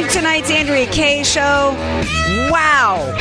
[0.00, 1.74] To tonight's Andrea Kaye show.
[2.50, 3.14] Wow.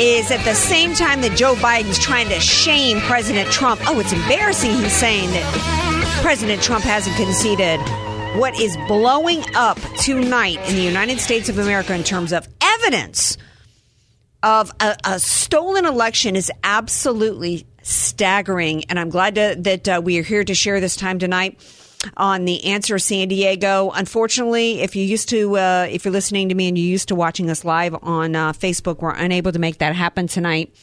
[0.00, 3.80] Is at the same time that Joe Biden's trying to shame President Trump.
[3.86, 7.78] Oh, it's embarrassing he's saying that President Trump hasn't conceded.
[8.36, 13.38] What is blowing up tonight in the United States of America in terms of evidence
[14.42, 18.82] of a, a stolen election is absolutely staggering.
[18.88, 21.60] And I'm glad to, that uh, we are here to share this time tonight
[22.16, 23.90] on the answer San Diego.
[23.94, 27.14] Unfortunately, if you used to, uh, if you're listening to me and you're used to
[27.14, 30.74] watching us live on uh, Facebook, we're unable to make that happen tonight.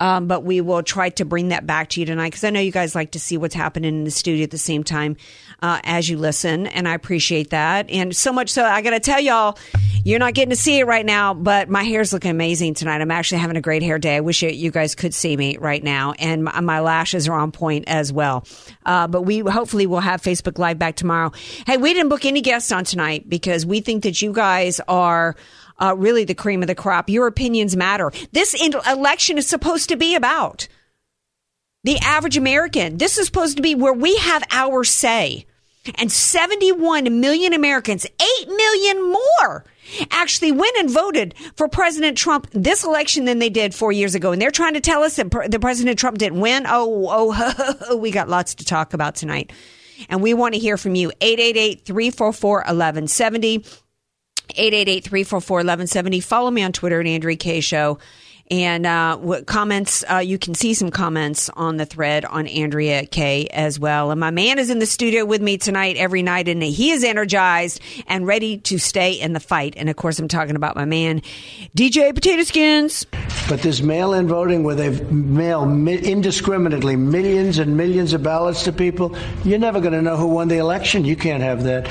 [0.00, 2.60] Um, but we will try to bring that back to you tonight because I know
[2.60, 5.16] you guys like to see what's happening in the studio at the same time
[5.60, 7.90] uh, as you listen, and I appreciate that.
[7.90, 9.58] And so much so, I got to tell y'all,
[10.04, 13.00] you're not getting to see it right now, but my hair's looking amazing tonight.
[13.00, 14.16] I'm actually having a great hair day.
[14.16, 17.50] I wish you guys could see me right now, and my, my lashes are on
[17.50, 18.46] point as well.
[18.86, 21.32] Uh, but we hopefully will have Facebook Live back tomorrow.
[21.66, 25.36] Hey, we didn't book any guests on tonight because we think that you guys are
[25.78, 27.08] uh, really the cream of the crop.
[27.08, 28.12] Your opinions matter.
[28.32, 30.68] This election is supposed to be about
[31.84, 32.98] the average American.
[32.98, 35.46] This is supposed to be where we have our say.
[35.94, 39.64] And 71 million Americans, 8 million more,
[40.10, 44.32] actually went and voted for President Trump this election than they did four years ago.
[44.32, 46.64] And they're trying to tell us that, that President Trump didn't win.
[46.68, 49.50] Oh, oh, we got lots to talk about tonight.
[50.08, 51.10] And we want to hear from you.
[51.20, 53.64] 888 344 1170.
[54.48, 56.22] 888-344-1170.
[56.22, 57.98] Follow me on Twitter at Andrea Kaye Show.
[58.50, 63.46] And uh, comments, uh, you can see some comments on the thread on Andrea Kaye
[63.48, 64.10] as well.
[64.10, 67.04] And my man is in the studio with me tonight every night, and he is
[67.04, 69.74] energized and ready to stay in the fight.
[69.76, 71.22] And of course, I'm talking about my man,
[71.76, 73.06] DJ Potato Skins.
[73.48, 78.64] But this mail in voting where they mail mi- indiscriminately millions and millions of ballots
[78.64, 81.04] to people, you're never going to know who won the election.
[81.04, 81.88] You can't have that.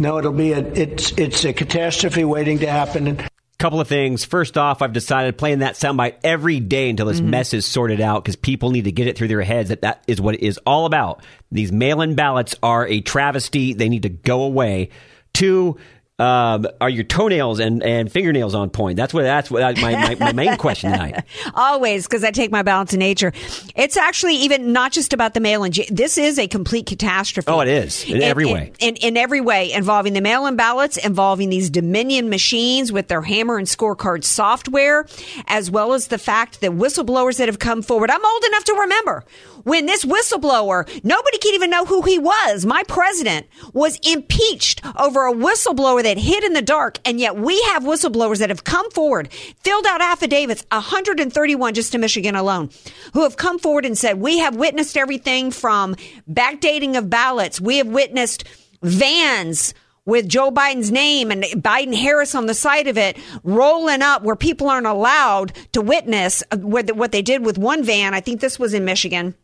[0.00, 3.20] No, it'll be a, it's, it's a catastrophe waiting to happen.
[3.58, 4.24] Couple of things.
[4.24, 7.30] First off, I've decided playing that soundbite every day until this mm-hmm.
[7.30, 10.04] mess is sorted out because people need to get it through their heads that that
[10.06, 11.24] is what it is all about.
[11.50, 13.72] These mail-in ballots are a travesty.
[13.72, 14.90] They need to go away.
[15.32, 15.76] Two,
[16.18, 18.96] um, are your toenails and, and fingernails on point?
[18.96, 21.24] That's what that's what my, my, my main question tonight.
[21.54, 23.32] Always, because I take my balance in nature.
[23.76, 25.72] It's actually even not just about the mail-in.
[25.90, 27.48] This is a complete catastrophe.
[27.48, 28.72] Oh, it is in every way.
[28.80, 33.56] In, in every way, involving the mail-in ballots, involving these Dominion machines with their hammer
[33.56, 35.06] and scorecard software,
[35.46, 38.10] as well as the fact that whistleblowers that have come forward.
[38.10, 39.24] I'm old enough to remember
[39.68, 42.64] when this whistleblower, nobody can even know who he was.
[42.66, 46.98] My president was impeached over a whistleblower that hid in the dark.
[47.04, 52.00] And yet we have whistleblowers that have come forward, filled out affidavits, 131 just in
[52.00, 52.70] Michigan alone,
[53.12, 55.94] who have come forward and said, we have witnessed everything from
[56.30, 57.60] backdating of ballots.
[57.60, 58.44] We have witnessed
[58.82, 59.74] vans
[60.08, 64.36] with Joe Biden's name and Biden Harris on the side of it rolling up where
[64.36, 68.14] people aren't allowed to witness uh, what what they did with one van.
[68.14, 69.34] I think this was in Michigan.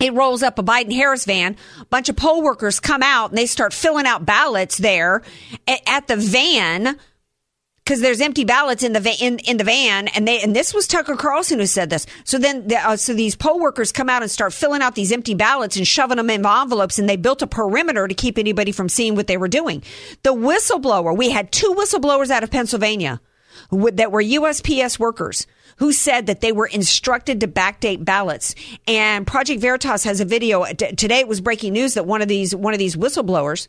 [0.00, 1.56] It rolls up a Biden Harris van.
[1.80, 5.22] A bunch of poll workers come out and they start filling out ballots there
[5.86, 6.98] at the van
[7.86, 10.74] because there's empty ballots in the va- in, in the van, and they and this
[10.74, 12.04] was Tucker Carlson who said this.
[12.24, 15.12] So then, the, uh, so these poll workers come out and start filling out these
[15.12, 18.72] empty ballots and shoving them in envelopes, and they built a perimeter to keep anybody
[18.72, 19.84] from seeing what they were doing.
[20.24, 23.20] The whistleblower, we had two whistleblowers out of Pennsylvania
[23.70, 25.46] that were USPS workers
[25.76, 28.54] who said that they were instructed to backdate ballots.
[28.86, 31.20] And Project Veritas has a video t- today.
[31.20, 33.68] It was breaking news that one of these one of these whistleblowers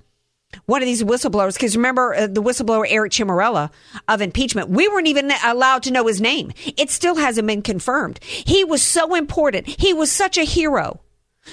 [0.66, 3.70] one of these whistleblowers, because remember uh, the whistleblower Eric Ciaramella
[4.08, 6.52] of impeachment, we weren't even allowed to know his name.
[6.78, 8.20] It still hasn't been confirmed.
[8.24, 9.68] He was so important.
[9.68, 11.02] He was such a hero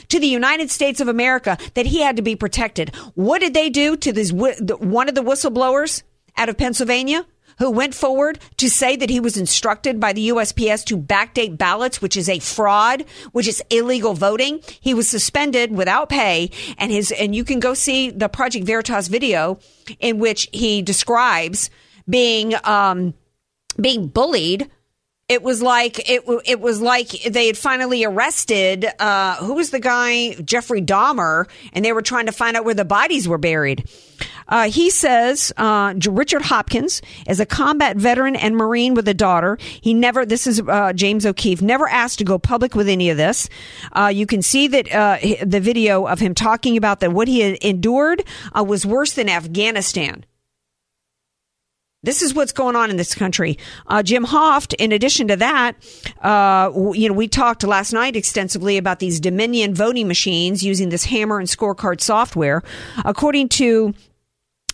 [0.08, 2.94] to the United States of America that he had to be protected.
[3.14, 6.02] What did they do to this one of the whistleblowers
[6.36, 7.26] out of Pennsylvania?
[7.58, 12.02] Who went forward to say that he was instructed by the USPS to backdate ballots,
[12.02, 14.60] which is a fraud, which is illegal voting.
[14.80, 19.08] He was suspended without pay, and his and you can go see the Project Veritas
[19.08, 19.58] video
[20.00, 21.70] in which he describes
[22.08, 23.14] being um,
[23.80, 24.70] being bullied.
[25.26, 26.22] It was like it.
[26.44, 31.82] It was like they had finally arrested uh, who was the guy Jeffrey Dahmer, and
[31.82, 33.88] they were trying to find out where the bodies were buried.
[34.48, 39.56] Uh, he says uh, Richard Hopkins is a combat veteran and Marine with a daughter.
[39.80, 40.26] He never.
[40.26, 41.62] This is uh, James O'Keefe.
[41.62, 43.48] Never asked to go public with any of this.
[43.92, 47.58] Uh, you can see that uh, the video of him talking about that what he
[47.66, 50.26] endured uh, was worse than Afghanistan.
[52.04, 53.58] This is what's going on in this country.
[53.86, 55.76] Uh, Jim Hoft, in addition to that,
[56.20, 61.04] uh, you know, we talked last night extensively about these Dominion voting machines using this
[61.04, 62.62] hammer and scorecard software.
[63.04, 63.94] According to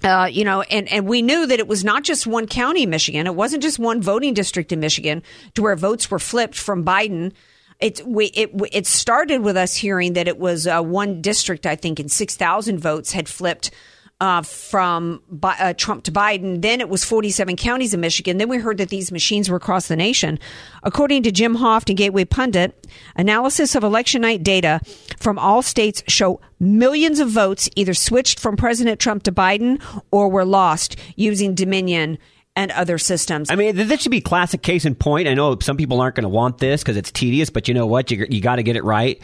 [0.02, 2.90] uh, you know, and, and we knew that it was not just one county in
[2.90, 3.26] Michigan.
[3.26, 5.22] It wasn't just one voting district in Michigan
[5.54, 7.34] to where votes were flipped from Biden.
[7.80, 11.76] It, we, it, it started with us hearing that it was uh, one district, I
[11.76, 13.70] think, in 6,000 votes had flipped
[14.20, 16.60] uh, from uh, Trump to Biden.
[16.62, 18.38] Then it was 47 counties in Michigan.
[18.38, 20.38] Then we heard that these machines were across the nation.
[20.82, 22.86] According to Jim Hoft and Gateway Pundit,
[23.16, 24.80] analysis of election night data
[25.18, 30.28] from all states show millions of votes either switched from President Trump to Biden or
[30.28, 32.18] were lost using Dominion
[32.56, 33.48] and other systems.
[33.50, 35.28] I mean, this should be classic case in point.
[35.28, 37.86] I know some people aren't going to want this because it's tedious, but you know
[37.86, 38.10] what?
[38.10, 39.20] You, you got to get it right.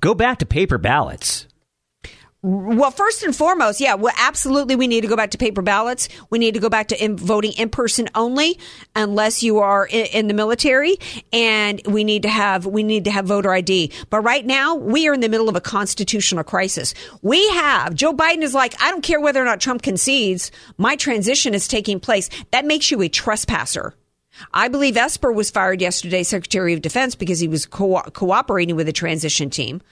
[0.00, 1.46] Go back to paper ballots.
[2.42, 6.08] Well, first and foremost, yeah, well, absolutely, we need to go back to paper ballots.
[6.30, 8.58] We need to go back to in, voting in person only,
[8.96, 10.96] unless you are in, in the military,
[11.34, 13.92] and we need to have we need to have voter ID.
[14.08, 16.94] But right now, we are in the middle of a constitutional crisis.
[17.20, 20.96] We have Joe Biden is like, I don't care whether or not Trump concedes, my
[20.96, 22.30] transition is taking place.
[22.52, 23.94] That makes you a trespasser.
[24.54, 28.86] I believe Esper was fired yesterday, Secretary of Defense, because he was co- cooperating with
[28.86, 29.82] the transition team.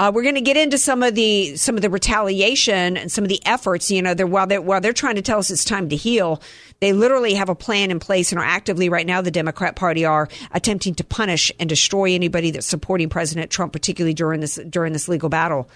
[0.00, 3.24] Uh, we're going to get into some of the some of the retaliation and some
[3.24, 3.90] of the efforts.
[3.90, 6.40] You know, they're, while they're while they're trying to tell us it's time to heal,
[6.78, 9.22] they literally have a plan in place and are actively right now.
[9.22, 14.14] The Democrat Party are attempting to punish and destroy anybody that's supporting President Trump, particularly
[14.14, 15.68] during this during this legal battle.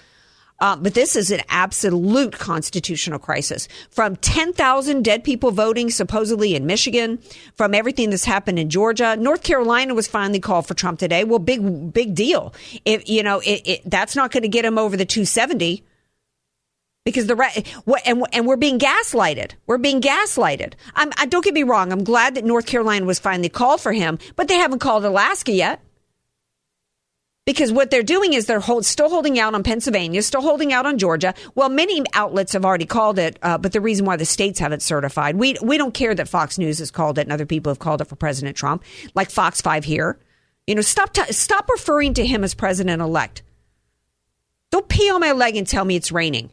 [0.62, 3.66] Uh, but this is an absolute constitutional crisis.
[3.90, 7.18] From 10,000 dead people voting supposedly in Michigan,
[7.56, 11.24] from everything that's happened in Georgia, North Carolina was finally called for Trump today.
[11.24, 12.54] Well, big, big deal.
[12.84, 15.82] If, you know, it, it, that's not going to get him over the 270
[17.04, 17.34] because the
[17.84, 19.54] what and and we're being gaslighted.
[19.66, 20.74] We're being gaslighted.
[20.94, 21.90] I'm, I, don't get me wrong.
[21.90, 25.50] I'm glad that North Carolina was finally called for him, but they haven't called Alaska
[25.50, 25.80] yet.
[27.44, 30.86] Because what they're doing is they're hold, still holding out on Pennsylvania, still holding out
[30.86, 31.34] on Georgia.
[31.56, 34.82] Well, many outlets have already called it, uh, but the reason why the states haven't
[34.82, 37.80] certified, we we don't care that Fox News has called it and other people have
[37.80, 38.84] called it for President Trump,
[39.14, 40.18] like Fox Five here.
[40.68, 43.42] You know, stop t- stop referring to him as president elect.
[44.70, 46.50] Don't pee on my leg and tell me it's raining.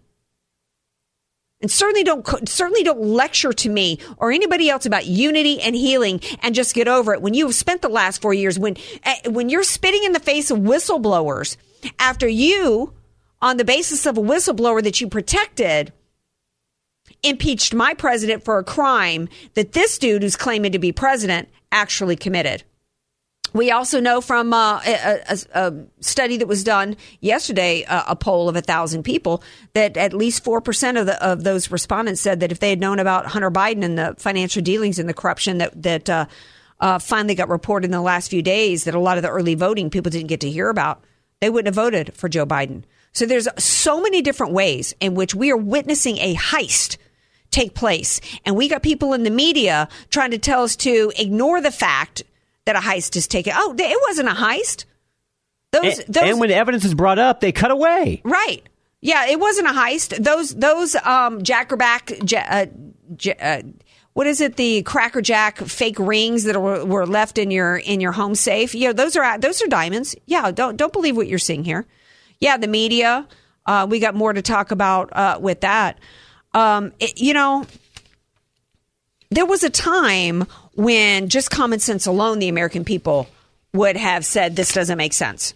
[1.62, 6.22] And certainly don't certainly don't lecture to me or anybody else about unity and healing
[6.42, 7.22] and just get over it.
[7.22, 10.52] When you've spent the last four years, when eh, when you're spitting in the face
[10.52, 11.58] of whistleblowers
[12.00, 12.94] after you,
[13.42, 15.92] on the basis of a whistleblower that you protected,
[17.24, 22.16] impeached my president for a crime that this dude who's claiming to be president actually
[22.16, 22.64] committed.
[23.54, 28.50] We also know from uh, a, a, study that was done yesterday, uh, a poll
[28.50, 32.40] of a thousand people, that at least four percent of the of those respondents said
[32.42, 35.58] that if they had known about Hunter Biden and the financial dealings and the corruption
[35.60, 36.26] that that uh,
[36.80, 39.56] uh, finally got reported in the last few days, that a lot of the early
[39.56, 41.04] voting people didn't get to hear about,
[41.42, 42.84] they wouldn't have voted for Joe Biden.
[43.12, 46.98] So there's so many different ways in which we are witnessing a heist
[47.52, 51.62] take place, and we got people in the media trying to tell us to ignore
[51.62, 52.24] the fact
[52.70, 53.54] that a heist is taken.
[53.56, 54.86] Oh, it wasn't a heist.
[55.72, 58.22] Those, and, those, and when evidence is brought up, they cut away.
[58.24, 58.62] Right.
[59.02, 60.24] Yeah, it wasn't a heist.
[60.24, 63.62] Those those um, Jackerback, uh, uh,
[64.14, 64.56] what is it?
[64.56, 68.76] The Cracker Jack fake rings that were, were left in your in your home safe.
[68.76, 70.16] Yeah, those are those are diamonds.
[70.28, 71.88] Yeah, don't don't believe what you're seeing here.
[72.40, 73.28] Yeah, the media.
[73.66, 76.00] Uh, we got more to talk about uh, with that.
[76.54, 77.66] Um, it, you know,
[79.32, 80.46] there was a time
[80.80, 83.28] when just common sense alone, the American people
[83.74, 85.54] would have said this doesn't make sense.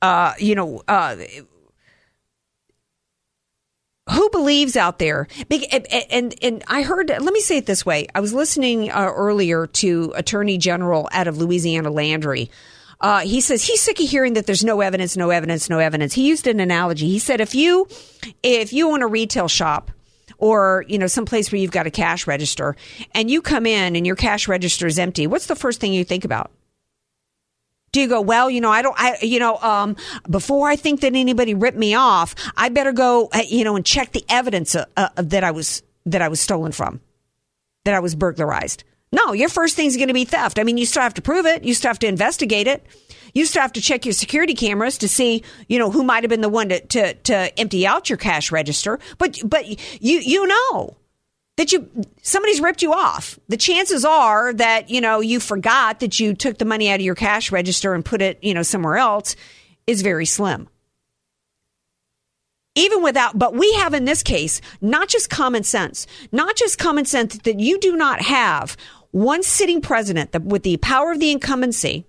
[0.00, 1.16] Uh, you know, uh,
[4.08, 5.26] who believes out there?
[6.08, 7.08] And, and, I heard.
[7.08, 11.26] Let me say it this way: I was listening uh, earlier to Attorney General out
[11.26, 12.48] of Louisiana, Landry.
[13.00, 16.14] Uh, he says he's sick of hearing that there's no evidence, no evidence, no evidence.
[16.14, 17.08] He used an analogy.
[17.08, 17.88] He said if you
[18.44, 19.90] if you own a retail shop
[20.42, 22.76] or you know some place where you've got a cash register
[23.14, 26.04] and you come in and your cash register is empty, what's the first thing you
[26.04, 26.50] think about?
[27.92, 29.96] Do you go, well, you know, I don't, I, you know, um,
[30.28, 33.84] before I think that anybody ripped me off, I better go, uh, you know, and
[33.84, 37.02] check the evidence uh, uh, that I was, that I was stolen from,
[37.84, 38.84] that I was burglarized.
[39.12, 40.58] No, your first thing's going to be theft.
[40.58, 41.64] I mean, you still have to prove it.
[41.64, 42.84] You still have to investigate it.
[43.34, 46.30] You still have to check your security cameras to see, you know, who might have
[46.30, 48.98] been the one to, to, to empty out your cash register.
[49.18, 49.66] But, but
[50.02, 50.96] you, you know
[51.56, 51.88] that you
[52.22, 53.38] somebody's ripped you off.
[53.48, 57.02] The chances are that you know you forgot that you took the money out of
[57.02, 59.36] your cash register and put it you know somewhere else
[59.86, 60.68] is very slim.
[62.74, 67.04] Even without, but we have in this case not just common sense, not just common
[67.04, 68.78] sense that you do not have
[69.10, 72.06] one sitting president with the power of the incumbency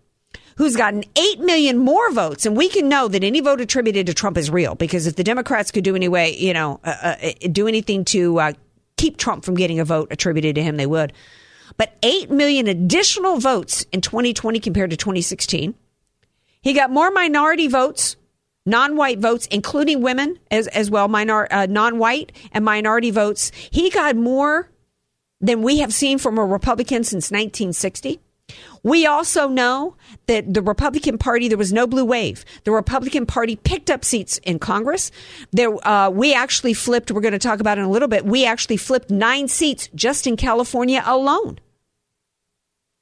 [0.57, 2.45] who's gotten 8 million more votes.
[2.45, 5.23] And we can know that any vote attributed to Trump is real because if the
[5.23, 8.53] Democrats could do any way, you know, uh, uh, do anything to uh,
[8.97, 11.13] keep Trump from getting a vote attributed to him, they would.
[11.77, 15.73] But 8 million additional votes in 2020 compared to 2016.
[16.61, 18.15] He got more minority votes,
[18.65, 23.51] non-white votes, including women as, as well, minor, uh, non-white and minority votes.
[23.71, 24.69] He got more
[25.41, 28.19] than we have seen from a Republican since 1960.
[28.83, 29.95] We also know
[30.27, 32.43] that the Republican Party, there was no blue wave.
[32.65, 35.09] The Republican Party picked up seats in Congress.
[35.51, 38.45] There, uh, we actually flipped, we're going to talk about in a little bit, we
[38.45, 41.59] actually flipped nine seats just in California alone.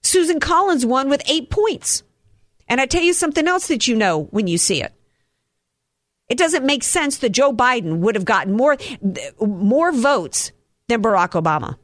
[0.03, 2.03] Susan Collins won with eight points.
[2.67, 4.93] And I tell you something else that you know when you see it.
[6.29, 8.77] It doesn't make sense that Joe Biden would have gotten more,
[9.39, 10.51] more votes
[10.87, 11.77] than Barack Obama.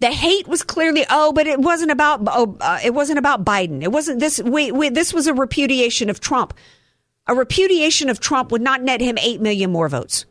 [0.00, 3.82] The hate was clearly oh, but it wasn't about oh, uh, it wasn't about Biden.
[3.82, 4.40] It wasn't this.
[4.42, 6.54] We, we, this was a repudiation of Trump.
[7.26, 10.26] A repudiation of Trump would not net him eight million more votes.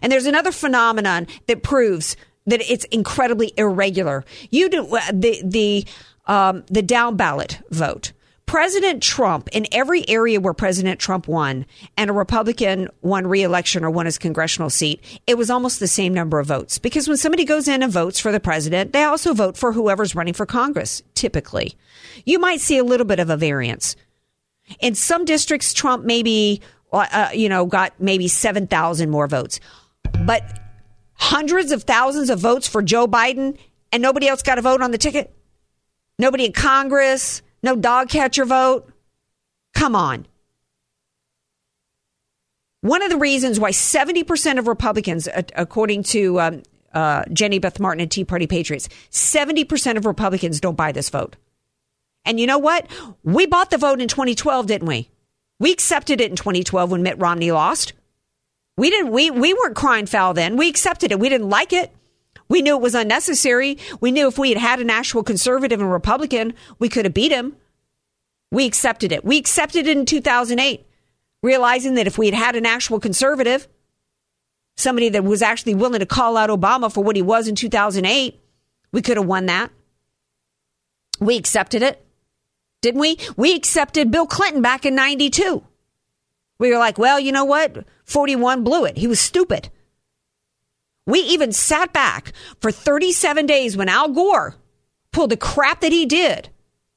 [0.00, 2.16] And there's another phenomenon that proves
[2.46, 4.24] that it's incredibly irregular.
[4.50, 5.86] You do uh, the the
[6.26, 8.12] um, the down ballot vote.
[8.48, 11.66] President Trump, in every area where President Trump won
[11.98, 16.14] and a Republican won reelection or won his congressional seat, it was almost the same
[16.14, 16.78] number of votes.
[16.78, 20.14] Because when somebody goes in and votes for the president, they also vote for whoever's
[20.14, 21.74] running for Congress, typically.
[22.24, 23.96] You might see a little bit of a variance.
[24.80, 29.60] In some districts, Trump maybe, uh, you know, got maybe 7,000 more votes.
[30.24, 30.58] But
[31.12, 33.58] hundreds of thousands of votes for Joe Biden
[33.92, 35.34] and nobody else got a vote on the ticket?
[36.18, 37.42] Nobody in Congress?
[37.62, 38.92] No dog catcher vote?
[39.74, 40.26] Come on.
[42.80, 46.62] One of the reasons why 70% of Republicans, according to um,
[46.92, 51.36] uh, Jenny Beth Martin and Tea Party Patriots, 70% of Republicans don't buy this vote.
[52.24, 52.86] And you know what?
[53.24, 55.10] We bought the vote in 2012, didn't we?
[55.58, 57.94] We accepted it in 2012 when Mitt Romney lost.
[58.76, 60.56] We didn't we we weren't crying foul then.
[60.56, 61.18] We accepted it.
[61.18, 61.90] We didn't like it.
[62.48, 63.78] We knew it was unnecessary.
[64.00, 67.32] We knew if we had had an actual conservative and Republican, we could have beat
[67.32, 67.56] him.
[68.50, 69.24] We accepted it.
[69.24, 70.86] We accepted it in 2008,
[71.42, 73.68] realizing that if we had had an actual conservative,
[74.76, 78.40] somebody that was actually willing to call out Obama for what he was in 2008,
[78.92, 79.70] we could have won that.
[81.20, 82.02] We accepted it,
[82.80, 83.18] didn't we?
[83.36, 85.62] We accepted Bill Clinton back in 92.
[86.58, 87.84] We were like, well, you know what?
[88.04, 88.96] 41 blew it.
[88.96, 89.68] He was stupid.
[91.08, 94.54] We even sat back for 37 days when Al Gore
[95.10, 96.50] pulled the crap that he did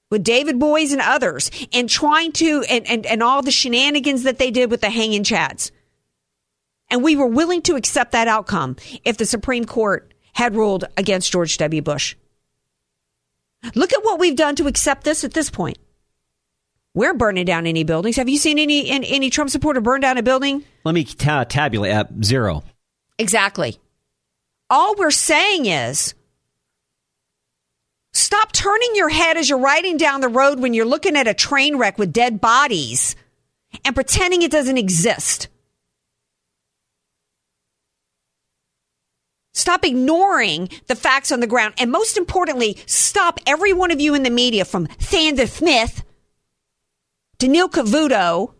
[0.09, 4.37] with David Boies and others and trying to, and, and, and all the shenanigans that
[4.37, 5.71] they did with the hanging chads.
[6.89, 8.75] And we were willing to accept that outcome
[9.05, 11.81] if the Supreme Court had ruled against George W.
[11.81, 12.15] Bush.
[13.75, 15.77] Look at what we've done to accept this at this point.
[16.93, 18.17] We're burning down any buildings.
[18.17, 20.65] Have you seen any any, Trump supporter burn down a building?
[20.83, 22.65] Let me ta- tabulate at zero.
[23.17, 23.79] Exactly.
[24.71, 26.15] All we're saying is
[28.13, 31.33] stop turning your head as you're riding down the road when you're looking at a
[31.33, 33.17] train wreck with dead bodies
[33.83, 35.49] and pretending it doesn't exist.
[39.53, 41.73] Stop ignoring the facts on the ground.
[41.77, 46.05] And most importantly, stop every one of you in the media from Sandra Smith
[47.39, 48.53] to Neil Cavuto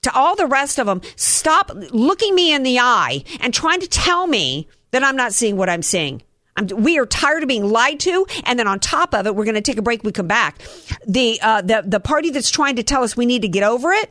[0.00, 1.02] to all the rest of them.
[1.16, 5.56] Stop looking me in the eye and trying to tell me that I'm not seeing
[5.56, 6.22] what I'm seeing.
[6.56, 9.44] I'm, we are tired of being lied to, and then on top of it, we're
[9.44, 10.02] going to take a break.
[10.02, 10.58] We come back.
[11.06, 13.92] The uh, the the party that's trying to tell us we need to get over
[13.92, 14.10] it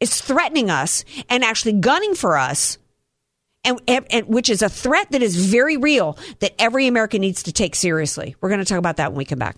[0.00, 2.78] is threatening us and actually gunning for us,
[3.64, 7.42] and, and, and which is a threat that is very real that every American needs
[7.42, 8.36] to take seriously.
[8.40, 9.56] We're going to talk about that when we come back.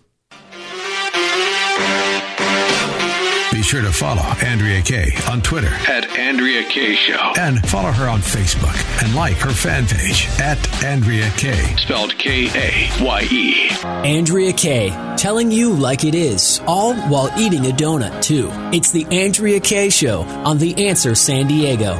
[3.52, 7.32] Be sure to follow Andrea Kaye on Twitter At Andrea Kaye Show.
[7.36, 11.74] and follow her on Facebook and like her fan page at Andrea Kaye.
[11.78, 13.70] Spelled K A Y E.
[14.08, 18.48] Andrea Kaye, telling you like it is, all while eating a donut, too.
[18.72, 21.94] It's the Andrea Kaye Show on The Answer San Diego.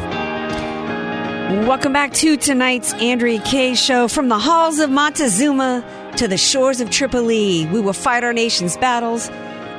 [1.66, 4.06] Welcome back to tonight's Andrea Kaye show.
[4.06, 8.76] From the halls of Montezuma to the shores of Tripoli, we will fight our nation's
[8.76, 9.28] battles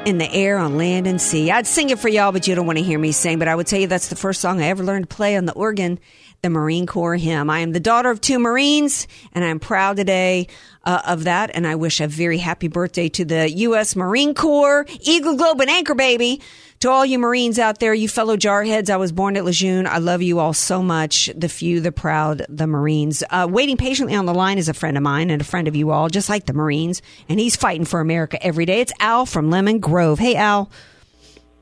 [0.06, 1.52] in the air, on land, and sea.
[1.52, 3.40] I'd sing it for y'all, but you don't want to hear me sing.
[3.40, 5.46] But I would tell you that's the first song I ever learned to play on
[5.46, 6.00] the organ,
[6.42, 7.50] the Marine Corps hymn.
[7.50, 10.48] I am the daughter of two Marines, and I'm proud today
[10.84, 11.52] uh, of that.
[11.54, 13.96] And I wish a very happy birthday to the U.S.
[13.96, 16.42] Marine Corps, Eagle Globe, and Anchor Baby.
[16.80, 19.86] To all you Marines out there, you fellow jarheads, I was born at Lejeune.
[19.86, 21.30] I love you all so much.
[21.36, 23.22] The few, the proud, the Marines.
[23.30, 25.76] Uh, waiting patiently on the line is a friend of mine and a friend of
[25.76, 27.04] you all, just like the Marines.
[27.30, 28.82] And he's fighting for America every day.
[28.82, 30.18] It's Al from Lemon Grove.
[30.18, 30.72] Hey, Al.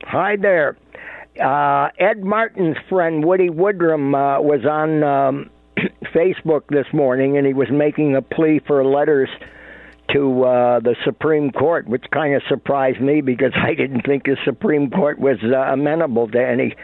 [0.04, 0.78] Hi there.
[1.38, 5.50] Uh, Ed Martin's friend Woody Woodrum uh, was on um,
[6.14, 9.30] Facebook this morning, and he was making a plea for letters
[10.14, 14.38] to uh, the Supreme Court, which kind of surprised me because I didn't think the
[14.46, 16.76] Supreme Court was uh, amenable to any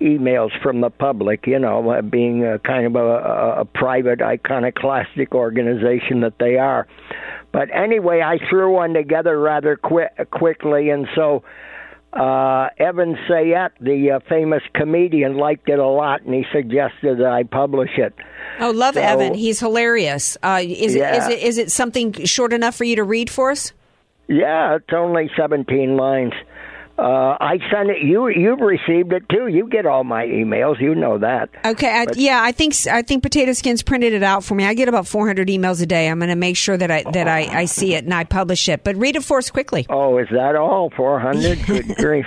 [0.00, 1.46] emails from the public.
[1.46, 6.56] You know, uh, being a kind of a, a, a private, iconoclastic organization that they
[6.56, 6.86] are.
[7.52, 11.42] But anyway, I threw one together rather qui- quickly, and so
[12.18, 17.26] uh, Evan Sayet, the uh, famous comedian, liked it a lot, and he suggested that
[17.32, 18.14] I publish it.
[18.60, 19.34] Oh, love So- Evan.
[19.34, 20.36] He's hilarious.
[20.42, 21.16] Uh, is, Yeah.
[21.16, 23.72] is, it, is it something short enough for you to read for us?
[24.28, 26.32] Yeah, it's only 17 lines.
[26.98, 28.02] Uh, I sent it.
[28.02, 29.48] You you've received it too.
[29.48, 30.80] You get all my emails.
[30.80, 31.50] You know that.
[31.64, 34.64] Okay, I, yeah, I think I think Potato Skins printed it out for me.
[34.64, 36.08] I get about 400 emails a day.
[36.08, 38.68] I'm going to make sure that I that I, I see it and I publish
[38.68, 38.82] it.
[38.82, 39.86] But read it for us quickly.
[39.90, 40.90] Oh, is that all?
[40.96, 41.66] 400?
[41.66, 42.26] Good grief.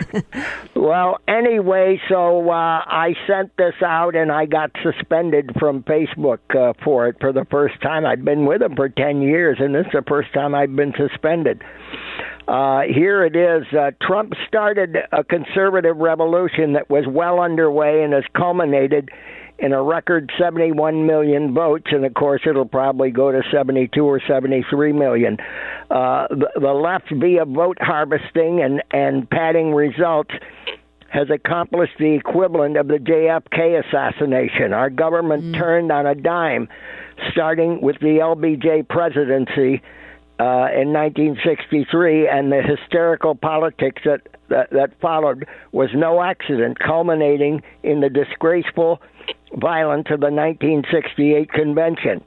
[0.75, 6.73] Well, anyway, so uh, I sent this out and I got suspended from Facebook uh,
[6.83, 8.05] for it for the first time.
[8.05, 10.93] I'd been with them for 10 years, and this is the first time I've been
[10.97, 11.63] suspended.
[12.49, 13.63] Uh, here it is.
[13.71, 19.11] Uh, Trump started a conservative revolution that was well underway and has culminated
[19.59, 24.19] in a record 71 million votes, and of course it'll probably go to 72 or
[24.27, 25.37] 73 million.
[25.91, 30.31] Uh, the, the left, via vote harvesting and, and padding results,
[31.09, 34.73] has accomplished the equivalent of the JFK assassination.
[34.73, 36.67] Our government turned on a dime,
[37.29, 39.83] starting with the LBJ presidency
[40.39, 47.61] uh, in 1963, and the hysterical politics that, that that followed was no accident, culminating
[47.83, 49.01] in the disgraceful
[49.57, 52.23] violence of the 1968 convention.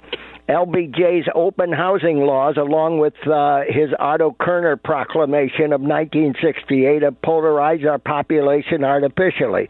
[0.49, 7.87] LBJ's open housing laws, along with uh, his Otto Kerner proclamation of 1968, have polarized
[7.87, 9.69] our population artificially.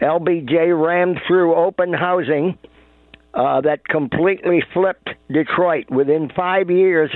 [0.00, 2.56] LBJ rammed through open housing
[3.34, 7.10] uh, that completely flipped Detroit within five years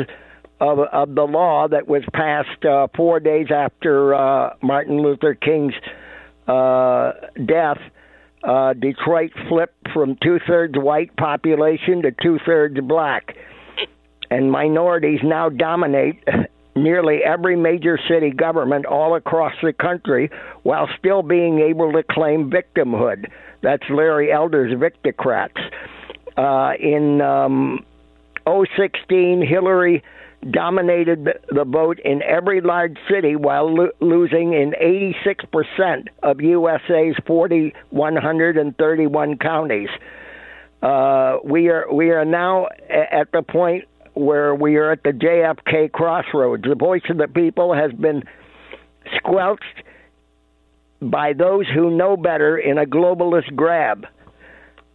[0.61, 5.75] of, of the law that was passed uh, four days after uh, Martin Luther King's
[6.47, 7.13] uh,
[7.47, 7.79] death.
[8.43, 13.37] Uh, Detroit flipped from two thirds white population to two thirds black,
[14.31, 16.23] and minorities now dominate
[16.77, 20.31] nearly every major city government all across the country,
[20.63, 23.27] while still being able to claim victimhood.
[23.63, 25.61] That's Larry Elder's Victicrats.
[26.37, 27.85] Uh, in um,
[28.47, 30.03] 016, Hillary
[30.49, 39.37] dominated the- vote in every large city while lo- losing in 86% of USA's 4,131
[39.37, 39.91] counties.
[40.83, 45.93] Uh, we are we are now at the point where we are at the JFK
[45.93, 46.65] crossroads.
[46.65, 48.25] The voice of the people has been
[49.17, 49.83] squelched
[51.03, 54.07] by those who know better in a globalist grab.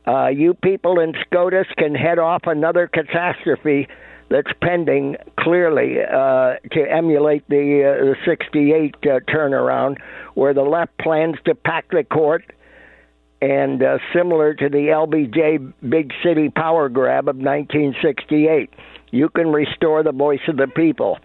[0.07, 3.87] Uh, you people in SCOTUS can head off another catastrophe
[4.29, 9.97] that's pending clearly uh, to emulate the, uh, the 68 uh, turnaround,
[10.33, 12.43] where the left plans to pack the court
[13.41, 18.69] and uh, similar to the LBJ big city power grab of 1968.
[19.11, 21.19] You can restore the voice of the people.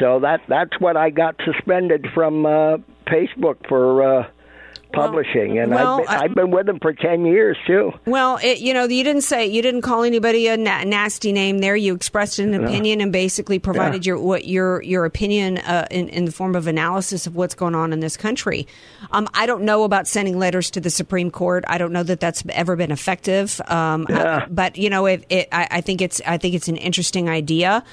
[0.00, 4.28] So that that's what I got suspended from uh, Facebook for uh,
[4.94, 7.92] Publishing, and well, I've, been, I- I've been with them for ten years too.
[8.06, 11.58] Well, it, you know, you didn't say you didn't call anybody a na- nasty name
[11.58, 11.76] there.
[11.76, 16.24] You expressed an opinion and basically provided your what your your opinion uh, in in
[16.24, 18.66] the form of analysis of what's going on in this country.
[19.10, 21.64] Um, I don't know about sending letters to the Supreme Court.
[21.68, 23.60] I don't know that that's ever been effective.
[23.68, 26.76] Um, I- but you know, if it, I, I think it's I think it's an
[26.76, 27.84] interesting idea.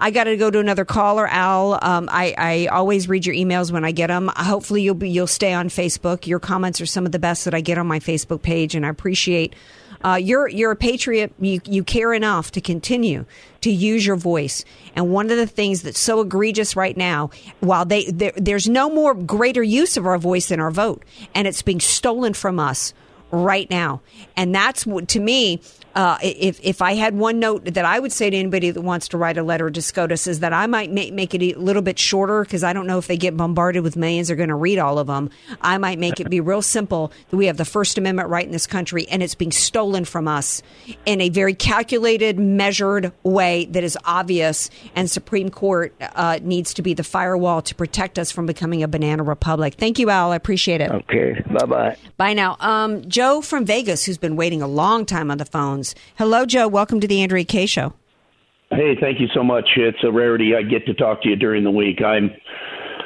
[0.00, 1.78] I got to go to another caller, Al.
[1.82, 4.30] Um, I, I always read your emails when I get them.
[4.34, 6.26] Hopefully, you'll be you'll stay on Facebook.
[6.26, 8.84] Your comments are some of the best that I get on my Facebook page, and
[8.86, 9.54] I appreciate.
[10.04, 11.32] Uh, you're you're a patriot.
[11.38, 13.24] You you care enough to continue
[13.60, 14.64] to use your voice.
[14.96, 19.14] And one of the things that's so egregious right now, while they there's no more
[19.14, 22.94] greater use of our voice than our vote, and it's being stolen from us
[23.30, 24.00] right now.
[24.36, 25.60] And that's to me,
[25.94, 29.08] uh, if if I had one note that I would say to anybody that wants
[29.08, 31.82] to write a letter to SCOTUS is that I might make, make it a little
[31.82, 34.54] bit shorter because I don't know if they get bombarded with millions, they're going to
[34.54, 35.30] read all of them.
[35.60, 38.52] I might make it be real simple that we have the First Amendment right in
[38.52, 40.62] this country and it's being stolen from us
[41.06, 44.70] in a very calculated, measured way that is obvious.
[44.94, 48.88] And Supreme Court uh, needs to be the firewall to protect us from becoming a
[48.88, 49.74] banana republic.
[49.74, 50.32] Thank you, Al.
[50.32, 50.90] I appreciate it.
[50.90, 51.96] Okay, bye bye.
[52.16, 52.56] Bye now.
[52.60, 55.44] Um, Joe from Vegas, who's been waiting a long time on the
[56.16, 56.68] Hello, Joe.
[56.68, 57.94] Welcome to the Andrea Kaye Show.
[58.70, 59.68] Hey, thank you so much.
[59.76, 62.00] It's a rarity I get to talk to you during the week.
[62.02, 62.30] I'm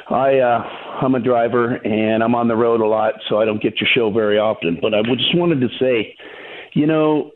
[0.09, 0.59] I uh
[1.01, 3.89] I'm a driver and I'm on the road a lot, so I don't get your
[3.93, 4.77] show very often.
[4.81, 6.15] But I just wanted to say,
[6.73, 7.31] you know,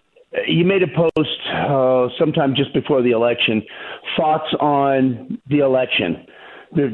[0.48, 3.62] you made a post uh, sometime just before the election,
[4.18, 6.26] thoughts on the election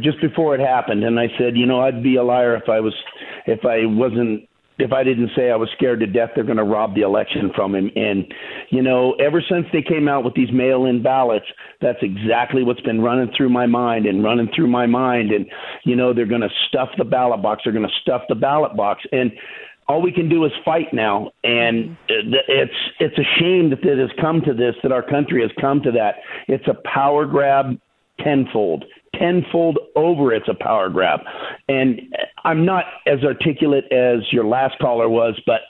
[0.01, 2.79] just before it happened, and I said, you know, I'd be a liar if I
[2.79, 2.93] was
[3.45, 4.47] if I wasn't
[4.79, 7.51] if I didn't say I was scared to death they're going to rob the election
[7.55, 7.89] from him.
[7.95, 8.33] And,
[8.69, 11.45] you know, ever since they came out with these mail in ballots,
[11.81, 15.31] that's exactly what's been running through my mind and running through my mind.
[15.31, 15.45] And,
[15.83, 17.61] you know, they're going to stuff the ballot box.
[17.63, 19.03] They're going to stuff the ballot box.
[19.11, 19.31] And,
[19.89, 22.33] all we can do is fight now, and mm-hmm.
[22.49, 24.75] it's it's a shame that it has come to this.
[24.83, 26.15] That our country has come to that.
[26.49, 27.79] It's a power grab
[28.19, 28.83] tenfold
[29.17, 31.21] tenfold over it's a power grab.
[31.69, 32.01] And
[32.43, 35.61] i'm not as articulate as your last caller was but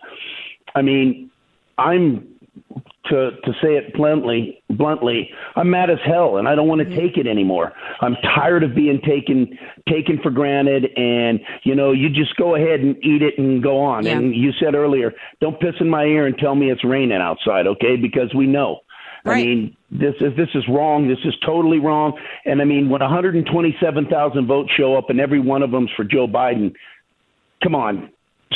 [0.75, 1.31] i mean
[1.77, 2.27] i'm
[3.05, 6.85] to to say it bluntly bluntly i'm mad as hell and i don't want to
[6.85, 6.99] mm-hmm.
[6.99, 7.73] take it anymore.
[8.01, 9.57] I'm tired of being taken
[9.89, 13.79] taken for granted and you know you just go ahead and eat it and go
[13.79, 14.05] on.
[14.05, 14.17] Yeah.
[14.17, 17.65] and you said earlier don't piss in my ear and tell me it's raining outside
[17.67, 17.95] okay?
[17.95, 18.81] Because we know.
[19.25, 19.45] I Right.
[19.45, 21.07] mean, this is this is wrong.
[21.07, 22.13] This is totally wrong.
[22.45, 26.27] And I mean, when 127,000 votes show up and every one of them's for Joe
[26.27, 26.73] Biden,
[27.63, 28.11] come on,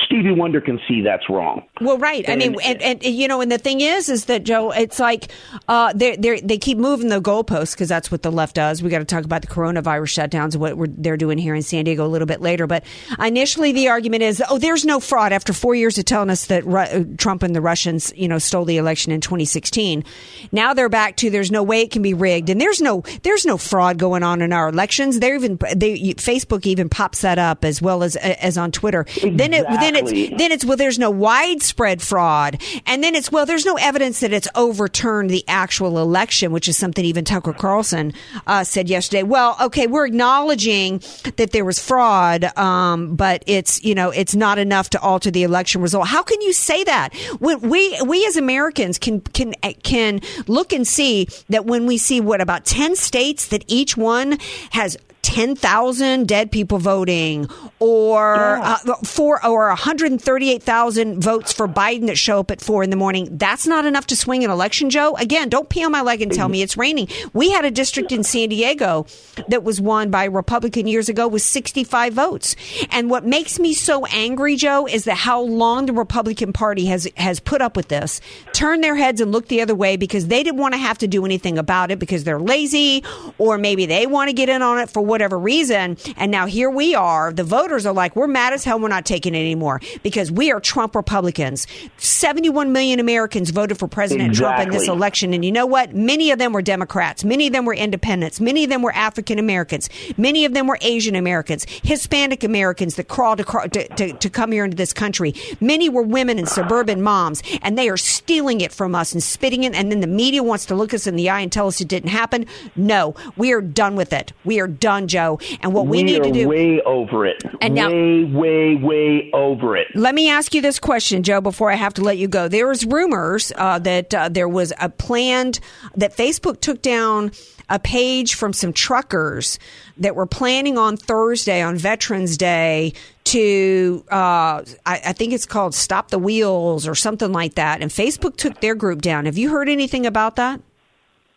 [0.05, 1.63] Stevie Wonder can see that's wrong.
[1.81, 2.27] Well, right.
[2.29, 5.31] I mean, and, and you know, and the thing is, is that Joe, it's like
[5.67, 8.81] uh, they they they keep moving the goalposts because that's what the left does.
[8.81, 11.61] We got to talk about the coronavirus shutdowns, and what we're, they're doing here in
[11.61, 12.67] San Diego a little bit later.
[12.67, 12.85] But
[13.19, 15.33] initially, the argument is, oh, there's no fraud.
[15.33, 18.37] After four years of telling us that Ru- uh, Trump and the Russians, you know,
[18.37, 20.05] stole the election in 2016,
[20.53, 23.45] now they're back to there's no way it can be rigged, and there's no there's
[23.45, 25.19] no fraud going on in our elections.
[25.19, 29.05] They're even they Facebook even pops that up as well as as on Twitter.
[29.21, 32.61] Then it then it's then it's well there's no widespread fraud.
[32.85, 36.77] And then it's well there's no evidence that it's overturned the actual election which is
[36.77, 38.13] something even tucker carlson
[38.47, 39.23] uh, said yesterday.
[39.23, 40.99] Well okay we're acknowledging
[41.37, 45.43] that there was fraud um, but it's you know it's not enough to alter the
[45.43, 46.07] election result.
[46.07, 47.13] How can you say that?
[47.39, 52.21] When we we as americans can can can look and see that when we see
[52.21, 54.37] what about 10 states that each one
[54.71, 57.47] has 10,000 dead people voting
[57.79, 62.95] or uh, four or 138,000 votes for Biden that show up at 4 in the
[62.95, 63.27] morning.
[63.37, 65.15] That's not enough to swing an election, Joe.
[65.15, 67.07] Again, don't pee on my leg and tell me it's raining.
[67.33, 69.05] We had a district in San Diego
[69.47, 72.55] that was won by a Republican years ago with 65 votes.
[72.89, 77.07] And what makes me so angry, Joe, is that how long the Republican Party has
[77.17, 78.21] has put up with this,
[78.53, 81.07] turned their heads and looked the other way because they didn't want to have to
[81.07, 83.03] do anything about it because they're lazy
[83.37, 85.97] or maybe they want to get in on it for whatever reason.
[86.17, 87.31] And now here we are.
[87.31, 88.79] The voters are like, we're mad as hell.
[88.79, 91.67] We're not taking it anymore because we are Trump Republicans.
[91.97, 95.33] 71 million Americans voted for President Trump in this election.
[95.33, 95.93] And you know what?
[95.93, 97.23] Many of them were Democrats.
[97.23, 98.39] Many of them were independents.
[98.39, 99.89] Many of them were African Americans.
[100.17, 104.63] Many of them were Asian Americans, Hispanic Americans that crawled to, to, to come here
[104.63, 105.33] into this country.
[105.59, 109.65] Many were women and suburban moms, and they are stealing it from us and spitting
[109.65, 109.75] it.
[109.75, 111.89] And then the media wants to look us in the eye and tell us it
[111.89, 112.45] didn't happen.
[112.75, 114.31] No, we are done with it.
[114.45, 115.00] We are done.
[115.01, 115.39] Done, Joe.
[115.61, 116.47] And what we, we need to do.
[116.47, 117.43] way over it.
[117.59, 119.87] And now- way, way, way over it.
[119.95, 122.47] Let me ask you this question, Joe, before I have to let you go.
[122.47, 125.59] There was rumors uh, that uh, there was a planned
[125.95, 127.31] that Facebook took down
[127.69, 129.57] a page from some truckers
[129.97, 135.73] that were planning on Thursday on Veterans Day to uh, I, I think it's called
[135.73, 137.81] Stop the Wheels or something like that.
[137.81, 139.25] And Facebook took their group down.
[139.25, 140.59] Have you heard anything about that?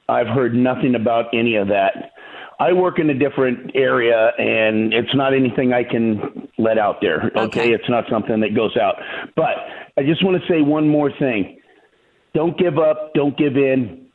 [0.08, 2.13] I've heard nothing about any of that.
[2.60, 7.26] I work in a different area, and it's not anything I can let out there.
[7.36, 7.72] Okay, Okay.
[7.72, 8.96] it's not something that goes out.
[9.36, 9.56] But
[9.98, 11.58] I just want to say one more thing:
[12.34, 14.06] don't give up, don't give in,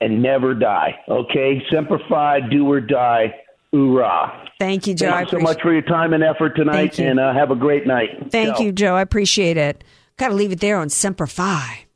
[0.00, 0.98] and never die.
[1.08, 3.34] Okay, semper fi, do or die.
[3.72, 4.48] Hoorah!
[4.58, 5.10] Thank you, Joe.
[5.10, 7.86] Thank you so much for your time and effort tonight, and uh, have a great
[7.86, 8.30] night.
[8.30, 8.62] Thank Ciao.
[8.62, 8.94] you, Joe.
[8.96, 9.82] I appreciate it.
[10.18, 11.86] Got to leave it there on Semper Fi.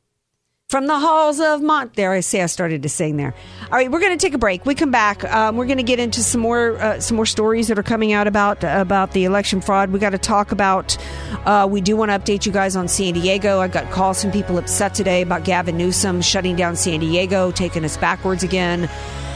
[0.69, 1.93] From the halls of Mont.
[1.93, 3.33] There, I say I started to sing there.
[3.61, 4.65] All right, we're going to take a break.
[4.65, 5.23] We come back.
[5.23, 8.11] Um, we're going to get into some more uh, some more stories that are coming
[8.11, 9.91] out about about the election fraud.
[9.91, 10.97] We got to talk about.
[11.45, 13.61] Uh, we do want to update you guys on San Diego.
[13.61, 17.85] I got calls from people upset today about Gavin Newsom shutting down San Diego, taking
[17.85, 18.89] us backwards again.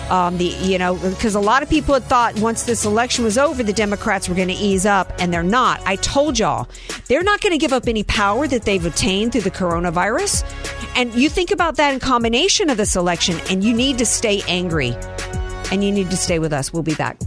[0.10, 3.38] Um, the you know because a lot of people had thought once this election was
[3.38, 5.82] over, the Democrats were going to ease up, and they're not.
[5.86, 6.68] I told y'all
[7.08, 10.44] they're not going to give up any power that they've obtained through the coronavirus.
[10.96, 14.42] And you think about that in combination of this election, and you need to stay
[14.48, 14.96] angry,
[15.72, 16.72] and you need to stay with us.
[16.72, 17.18] We'll be back.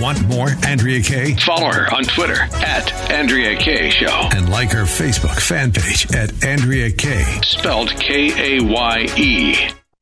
[0.00, 1.34] Want more Andrea Kaye?
[1.36, 4.28] Follow her on Twitter at Andrea Kaye Show.
[4.32, 7.40] And like her Facebook fan page at Andrea Kaye.
[7.42, 9.56] Spelled K A Y E.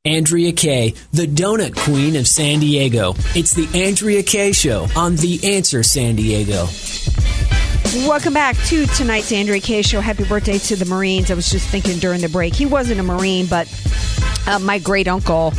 [0.04, 3.14] Andrea Kaye, the donut queen of San Diego.
[3.34, 6.66] It's the Andrea Kaye Show on The Answer San Diego.
[7.94, 10.00] Welcome back to tonight's Andrea Kaye show.
[10.00, 11.30] Happy birthday to the Marines.
[11.30, 13.66] I was just thinking during the break, he wasn't a Marine, but
[14.46, 15.54] uh, my great uncle,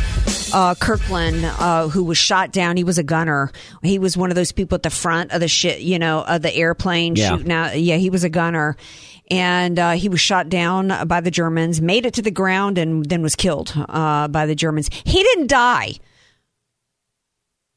[0.54, 3.50] uh, Kirkland, uh, who was shot down, he was a gunner.
[3.82, 6.42] He was one of those people at the front of the shit, you know, of
[6.42, 7.30] the airplane Yeah.
[7.30, 7.78] shooting out.
[7.78, 8.76] Yeah, he was a gunner.
[9.28, 13.04] And uh, he was shot down by the Germans, made it to the ground, and
[13.06, 14.88] then was killed uh, by the Germans.
[15.04, 15.94] He didn't die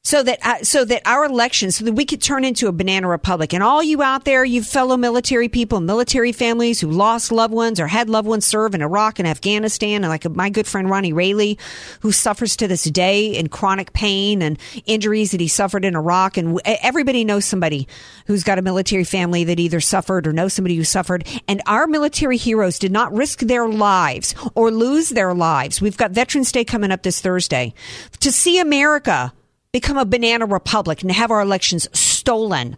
[0.06, 3.08] so that uh, so that our elections so that we could turn into a banana
[3.08, 3.54] republic.
[3.54, 7.80] And all you out there you fellow military people military families who lost loved ones
[7.80, 11.14] or had loved ones serve in Iraq and Afghanistan and like my good friend Ronnie
[11.14, 11.56] Rayleigh
[12.02, 16.36] who suffers to this day in chronic pain and injuries that he suffered in Iraq.
[16.36, 17.88] And everybody knows somebody
[18.28, 21.26] who's got a military family that either suffered or knows somebody who suffered.
[21.48, 25.82] And our military heroes did not risk their lives or lose their lives.
[25.82, 27.74] We've got Veterans Day coming up this Thursday.
[28.20, 29.32] To see America
[29.74, 32.78] become a banana republic and have our elections stolen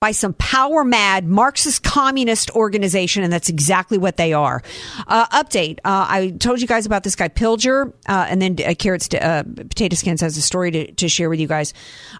[0.00, 4.60] by some power mad Marxist communist organization, and that's exactly what they are.
[5.06, 8.74] Uh, update: uh, I told you guys about this guy Pilger, uh, and then uh,
[8.76, 11.72] carrots, uh, potato skins has a story to, to share with you guys.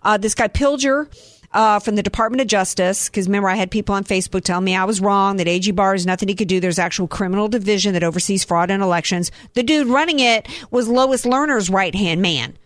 [0.05, 1.13] Uh, this guy Pilger.
[1.83, 4.87] From the Department of Justice, because remember, I had people on Facebook telling me I
[4.87, 6.61] was wrong, that AG Barr is nothing he could do.
[6.61, 9.31] There's actual criminal division that oversees fraud in elections.
[9.53, 12.57] The dude running it was Lois Lerner's right hand man.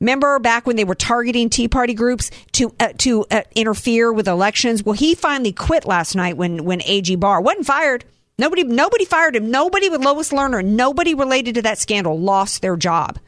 [0.00, 4.28] Remember back when they were targeting Tea Party groups to uh, to uh, interfere with
[4.28, 4.82] elections?
[4.82, 8.04] Well, he finally quit last night when when AG Barr wasn't fired.
[8.38, 9.50] Nobody nobody fired him.
[9.50, 13.18] Nobody with Lois Lerner, nobody related to that scandal lost their job.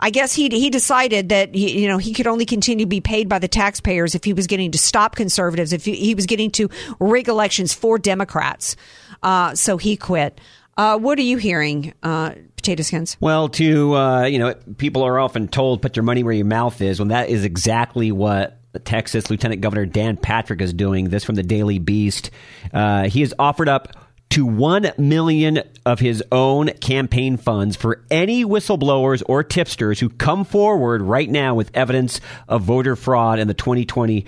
[0.00, 3.00] I guess he he decided that he, you know he could only continue to be
[3.00, 6.26] paid by the taxpayers if he was getting to stop conservatives, if he, he was
[6.26, 8.76] getting to rig elections for Democrats.
[9.22, 10.40] Uh, so he quit.
[10.76, 12.32] Uh, what are you hearing, uh,
[12.64, 13.16] potato skins?
[13.20, 16.80] Well, to uh, you know, people are often told put your money where your mouth
[16.80, 16.98] is.
[16.98, 21.10] When that is exactly what Texas Lieutenant Governor Dan Patrick is doing.
[21.10, 22.30] This from the Daily Beast.
[22.72, 23.88] Uh, he has offered up
[24.30, 30.44] to one million of his own campaign funds for any whistleblowers or tipsters who come
[30.44, 34.26] forward right now with evidence of voter fraud in the 2020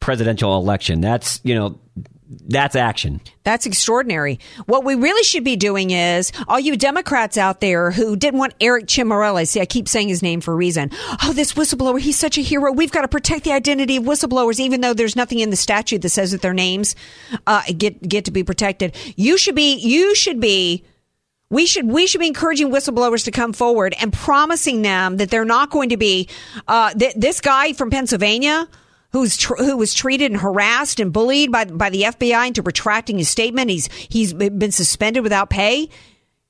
[0.00, 1.00] presidential election.
[1.00, 1.78] That's you know.
[2.26, 3.20] That's action.
[3.42, 4.40] That's extraordinary.
[4.64, 8.54] What we really should be doing is, all you Democrats out there who didn't want
[8.60, 10.90] Eric Ciaramella, see, I keep saying his name for a reason.
[11.22, 12.72] Oh, this whistleblower, he's such a hero.
[12.72, 16.00] We've got to protect the identity of whistleblowers, even though there's nothing in the statute
[16.02, 16.96] that says that their names
[17.46, 18.96] uh, get get to be protected.
[19.16, 19.74] You should be.
[19.74, 20.84] You should be.
[21.50, 25.44] We should we should be encouraging whistleblowers to come forward and promising them that they're
[25.44, 26.28] not going to be.
[26.66, 28.66] Uh, th- this guy from Pennsylvania
[29.14, 33.16] who's tr- who was treated and harassed and bullied by by the FBI into retracting
[33.16, 33.70] his statement.
[33.70, 35.88] He's he's been suspended without pay.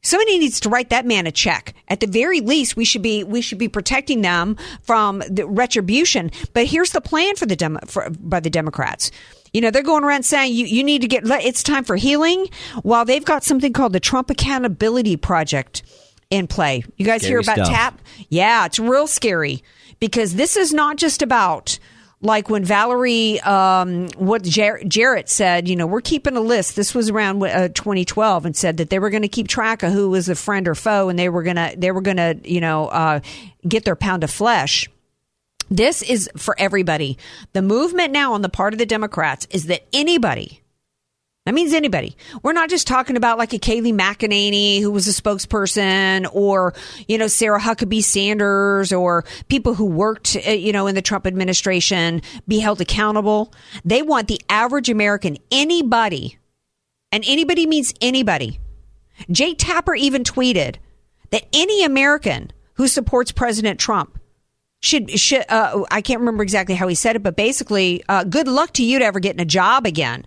[0.02, 1.74] Somebody needs to write that man a check.
[1.88, 6.30] At the very least, we should be we should be protecting them from the retribution.
[6.54, 9.10] But here's the plan for the Demo- for, by the Democrats.
[9.52, 12.48] You know, they're going around saying you, you need to get, it's time for healing,
[12.82, 15.84] while they've got something called the Trump Accountability Project
[16.28, 16.82] in play.
[16.96, 17.68] You guys hear about stuff.
[17.68, 18.00] TAP?
[18.30, 19.62] Yeah, it's real scary
[20.00, 21.78] because this is not just about
[22.20, 26.74] like when Valerie, um, what Jar- Jarrett said, you know, we're keeping a list.
[26.76, 29.92] This was around uh, 2012 and said that they were going to keep track of
[29.92, 32.60] who was a friend or foe and they were going to, they were to, you
[32.60, 33.20] know, uh,
[33.66, 34.88] get their pound of flesh.
[35.70, 37.18] This is for everybody.
[37.52, 40.62] The movement now on the part of the Democrats is that anybody,
[41.44, 42.16] that means anybody.
[42.42, 46.72] We're not just talking about like a Kayleigh McEnany who was a spokesperson or,
[47.06, 51.26] you know, Sarah Huckabee Sanders or people who worked, uh, you know, in the Trump
[51.26, 53.52] administration be held accountable.
[53.84, 56.38] They want the average American, anybody,
[57.12, 58.58] and anybody means anybody.
[59.30, 60.76] Jake Tapper even tweeted
[61.30, 64.18] that any American who supports President Trump
[64.80, 68.48] should should uh, I can't remember exactly how he said it, but basically, uh, good
[68.48, 70.26] luck to you to ever getting a job again.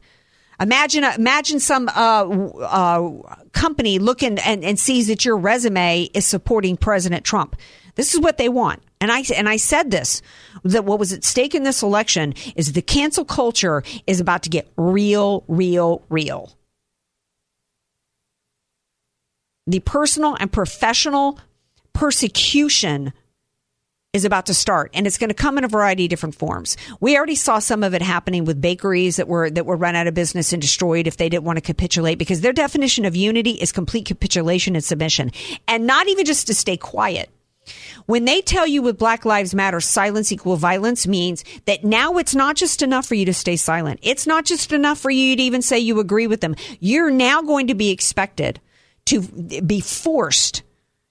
[0.60, 3.12] Imagine imagine some uh, uh,
[3.52, 7.56] company looking and, and sees that your resume is supporting President Trump.
[7.94, 10.22] This is what they want, and I and I said this
[10.64, 14.50] that what was at stake in this election is the cancel culture is about to
[14.50, 16.52] get real, real, real.
[19.68, 21.40] The personal and professional
[21.94, 23.14] persecution
[24.14, 26.78] is about to start and it's going to come in a variety of different forms.
[27.00, 30.08] We already saw some of it happening with bakeries that were that were run out
[30.08, 33.52] of business and destroyed if they didn't want to capitulate because their definition of unity
[33.52, 35.32] is complete capitulation and submission
[35.68, 37.30] and not even just to stay quiet.
[38.06, 42.34] When they tell you with Black Lives Matter silence equal violence means that now it's
[42.34, 44.00] not just enough for you to stay silent.
[44.02, 46.56] It's not just enough for you to even say you agree with them.
[46.80, 48.62] You're now going to be expected
[49.08, 49.22] to
[49.62, 50.64] be forced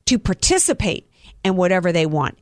[0.07, 1.11] to participate
[1.45, 2.39] in whatever they want.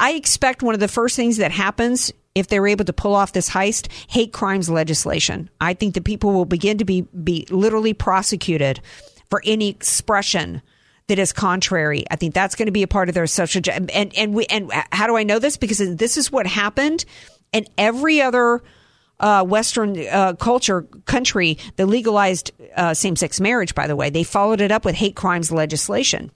[0.00, 3.32] I expect one of the first things that happens if they're able to pull off
[3.32, 5.48] this heist, hate crimes legislation.
[5.60, 8.80] I think that people will begin to be, be literally prosecuted
[9.30, 10.62] for any expression
[11.06, 12.04] that is contrary.
[12.10, 14.72] I think that's going to be a part of their social and and we and
[14.90, 15.56] how do I know this?
[15.56, 17.04] Because this is what happened
[17.52, 18.62] in every other
[19.20, 23.74] uh, Western uh, culture country that legalized uh, same sex marriage.
[23.74, 26.30] By the way, they followed it up with hate crimes legislation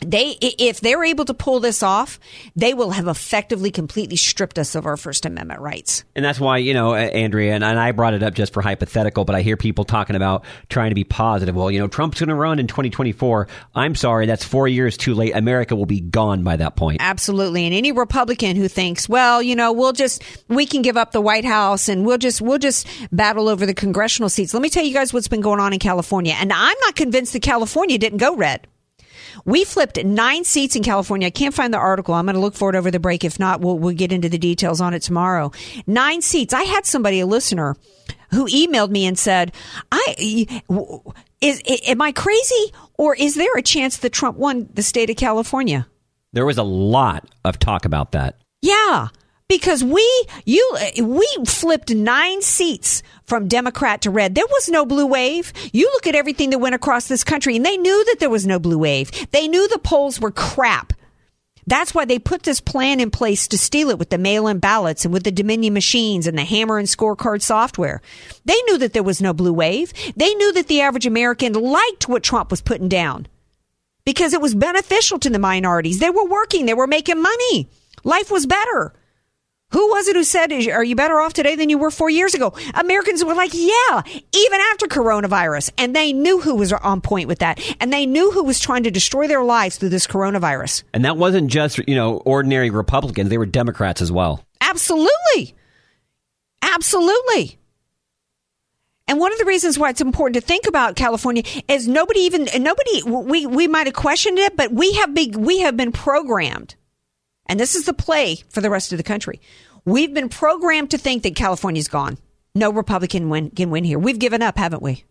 [0.00, 2.18] they if they're able to pull this off
[2.54, 6.58] they will have effectively completely stripped us of our first amendment rights And that's why,
[6.58, 9.56] you know, Andrea, and, and I brought it up just for hypothetical, but I hear
[9.56, 11.54] people talking about trying to be positive.
[11.54, 13.48] Well, you know, Trump's going to run in 2024.
[13.74, 15.34] I'm sorry, that's four years too late.
[15.34, 16.98] America will be gone by that point.
[17.00, 21.12] absolutely and any republican who thinks well you know we'll just we can give up
[21.12, 24.68] the white house and we'll just we'll just battle over the congressional seats let me
[24.68, 27.98] tell you guys what's been going on in california and i'm not convinced that california
[27.98, 28.66] didn't go red
[29.44, 31.26] we flipped nine seats in California.
[31.26, 32.14] I can't find the article.
[32.14, 33.24] I'm going to look for it over the break.
[33.24, 35.52] If not, we'll, we'll get into the details on it tomorrow.
[35.86, 36.54] Nine seats.
[36.54, 37.76] I had somebody, a listener,
[38.30, 39.52] who emailed me and said,
[39.92, 40.62] "I
[41.40, 45.16] is am I crazy, or is there a chance that Trump won the state of
[45.16, 45.86] California?"
[46.32, 48.38] There was a lot of talk about that.
[48.62, 49.08] Yeah,
[49.48, 54.34] because we you we flipped nine seats from Democrat to red.
[54.34, 55.52] There was no blue wave.
[55.72, 58.46] You look at everything that went across this country, and they knew that there was
[58.46, 59.10] no blue wave.
[59.30, 60.92] They knew the polls were crap.
[61.68, 65.04] That's why they put this plan in place to steal it with the mail-in ballots
[65.04, 68.00] and with the Dominion machines and the hammer and scorecard software.
[68.44, 69.92] They knew that there was no blue wave.
[70.14, 73.26] They knew that the average American liked what Trump was putting down
[74.04, 75.98] because it was beneficial to the minorities.
[75.98, 77.68] They were working, they were making money.
[78.04, 78.94] Life was better.
[79.70, 82.34] Who was it who said, Are you better off today than you were four years
[82.34, 82.54] ago?
[82.74, 84.02] Americans were like, Yeah,
[84.32, 85.72] even after coronavirus.
[85.76, 87.60] And they knew who was on point with that.
[87.80, 90.84] And they knew who was trying to destroy their lives through this coronavirus.
[90.94, 93.28] And that wasn't just, you know, ordinary Republicans.
[93.28, 94.44] They were Democrats as well.
[94.60, 95.54] Absolutely.
[96.62, 97.58] Absolutely.
[99.08, 102.48] And one of the reasons why it's important to think about California is nobody even
[102.62, 106.76] nobody we we might have questioned it, but we have big we have been programmed.
[107.46, 109.40] And this is the play for the rest of the country.
[109.84, 112.18] We've been programmed to think that California's gone.
[112.54, 113.98] No Republican win, can win here.
[113.98, 115.04] We've given up, haven't we?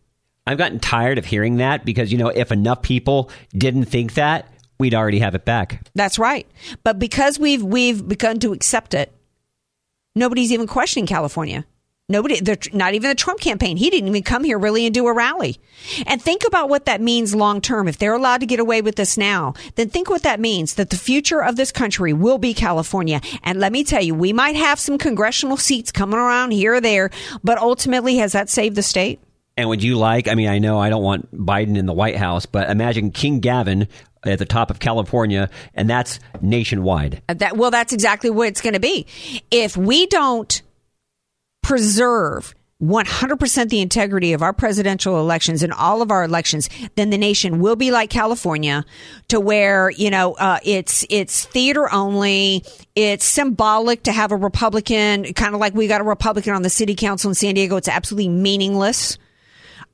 [0.47, 4.47] I've gotten tired of hearing that because, you know, if enough people didn't think that,
[4.77, 5.87] we'd already have it back.
[5.95, 6.47] That's right.
[6.83, 9.11] But because we've we've begun to accept it,
[10.15, 11.65] nobody's even questioning California.
[12.07, 12.39] Nobody,
[12.71, 13.77] not even the Trump campaign.
[13.77, 15.57] He didn't even come here really and do a rally.
[16.05, 17.87] And think about what that means long term.
[17.87, 20.91] If they're allowed to get away with this now, then think what that means that
[20.91, 23.21] the future of this country will be California.
[23.41, 26.81] And let me tell you, we might have some congressional seats coming around here or
[26.81, 27.09] there,
[27.43, 29.19] but ultimately, has that saved the state?
[29.57, 32.17] And would you like, I mean, I know I don't want Biden in the White
[32.17, 33.87] House, but imagine King Gavin
[34.23, 37.23] at the top of California, and that's nationwide.
[37.27, 39.07] Uh, That well, that's exactly what it's going to be.
[39.49, 40.61] If we don't
[41.65, 47.17] preserve 100% the integrity of our presidential elections and all of our elections, then the
[47.17, 48.85] nation will be like California
[49.29, 52.63] to where, you know, uh, it's, it's theater only.
[52.93, 56.69] It's symbolic to have a Republican, kind of like we got a Republican on the
[56.69, 57.77] city council in San Diego.
[57.77, 59.17] It's absolutely meaningless.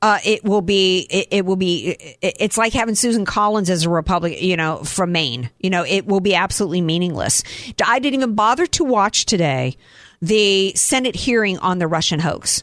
[0.02, 3.84] Uh, it will be, it, it will be, it, it's like having Susan Collins as
[3.84, 5.48] a Republican, you know, from Maine.
[5.58, 7.42] You know, it will be absolutely meaningless.
[7.82, 9.78] I didn't even bother to watch today
[10.22, 12.62] the Senate hearing on the Russian hoax.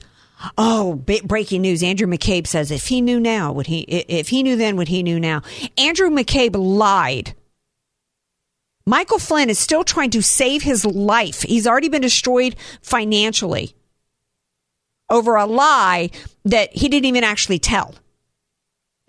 [0.57, 1.83] Oh, breaking news.
[1.83, 5.03] Andrew McCabe says if he knew now, would he, if he knew then, what he
[5.03, 5.41] knew now.
[5.77, 7.35] Andrew McCabe lied.
[8.85, 11.41] Michael Flynn is still trying to save his life.
[11.41, 13.75] He's already been destroyed financially
[15.09, 16.09] over a lie
[16.45, 17.93] that he didn't even actually tell.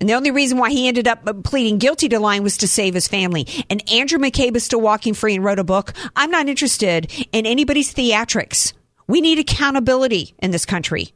[0.01, 2.95] And the only reason why he ended up pleading guilty to lying was to save
[2.95, 3.47] his family.
[3.69, 5.93] And Andrew McCabe is still walking free and wrote a book.
[6.17, 8.73] I'm not interested in anybody's theatrics.
[9.07, 11.13] We need accountability in this country.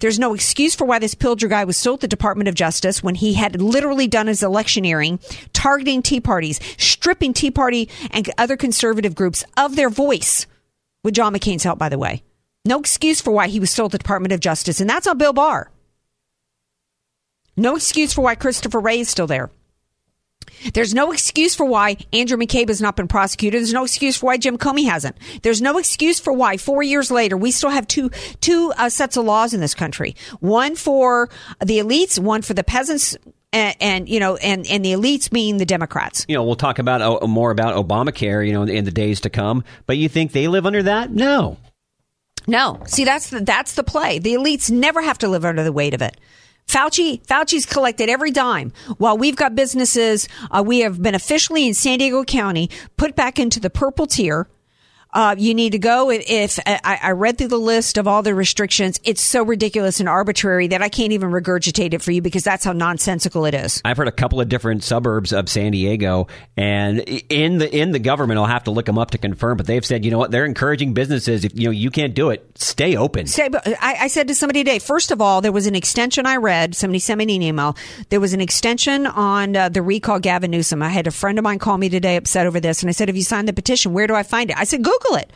[0.00, 3.02] There's no excuse for why this Pilger guy was still at the Department of Justice
[3.02, 5.20] when he had literally done his electioneering,
[5.52, 10.46] targeting Tea Parties, stripping Tea Party and other conservative groups of their voice,
[11.02, 12.22] with John McCain's help, by the way.
[12.64, 15.18] No excuse for why he was still at the Department of Justice, and that's on
[15.18, 15.70] Bill Barr.
[17.56, 19.50] No excuse for why Christopher Wray is still there.
[20.72, 23.60] There's no excuse for why Andrew McCabe has not been prosecuted.
[23.60, 25.16] There's no excuse for why Jim Comey hasn't.
[25.42, 29.16] There's no excuse for why four years later we still have two two uh, sets
[29.16, 30.16] of laws in this country.
[30.40, 31.28] One for
[31.64, 33.16] the elites, one for the peasants.
[33.52, 36.26] And, and, you know, and, and the elites being the Democrats.
[36.28, 39.30] You know, we'll talk about uh, more about Obamacare, you know, in the days to
[39.30, 39.62] come.
[39.86, 41.12] But you think they live under that?
[41.12, 41.56] No,
[42.48, 42.82] no.
[42.86, 44.18] See, that's the, that's the play.
[44.18, 46.16] The elites never have to live under the weight of it.
[46.66, 48.72] Fauci, Fauci's collected every dime.
[48.98, 53.38] While we've got businesses, uh, we have been officially in San Diego County put back
[53.38, 54.48] into the purple tier.
[55.14, 56.10] Uh, you need to go.
[56.10, 60.00] If, if I, I, read through the list of all the restrictions, it's so ridiculous
[60.00, 63.54] and arbitrary that I can't even regurgitate it for you because that's how nonsensical it
[63.54, 63.80] is.
[63.84, 68.00] I've heard a couple of different suburbs of San Diego, and in the in the
[68.00, 69.56] government, I'll have to look them up to confirm.
[69.56, 71.44] But they've said, you know what, they're encouraging businesses.
[71.44, 73.28] If you know you can't do it, stay open.
[73.28, 74.80] Say, I, I said to somebody today.
[74.80, 76.74] First of all, there was an extension I read.
[76.74, 77.76] Somebody sent me an email.
[78.08, 80.82] There was an extension on uh, the recall Gavin Newsom.
[80.82, 83.08] I had a friend of mine call me today, upset over this, and I said,
[83.08, 83.92] "Have you signed the petition?
[83.92, 85.32] Where do I find it?" I said, "Google." Google it.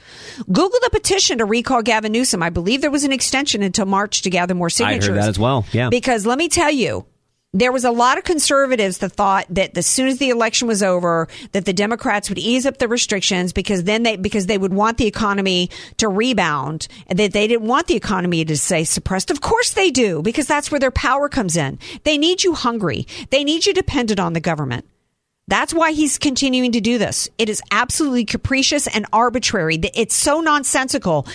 [0.46, 2.42] Google the petition to recall Gavin Newsom.
[2.42, 5.08] I believe there was an extension until March to gather more signatures.
[5.08, 5.66] I heard that as well.
[5.72, 5.88] Yeah.
[5.90, 7.06] Because let me tell you,
[7.54, 10.82] there was a lot of conservatives that thought that as soon as the election was
[10.82, 14.72] over, that the Democrats would ease up the restrictions because then they because they would
[14.72, 19.30] want the economy to rebound and that they didn't want the economy to stay suppressed.
[19.30, 21.78] Of course they do because that's where their power comes in.
[22.04, 23.06] They need you hungry.
[23.30, 24.84] They need you dependent on the government.
[25.48, 27.28] That's why he's continuing to do this.
[27.38, 29.80] It is absolutely capricious and arbitrary.
[29.94, 31.26] It's so nonsensical